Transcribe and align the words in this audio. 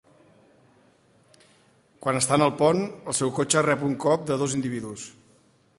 Quan 2.05 2.19
està 2.21 2.41
en 2.41 2.45
el 2.47 2.55
pont, 2.63 2.81
el 3.13 3.19
seu 3.19 3.35
cotxe 3.41 3.65
rep 3.69 3.87
un 3.91 3.95
cop 4.07 4.29
de 4.33 4.41
dos 4.45 4.57
individus. 4.61 5.07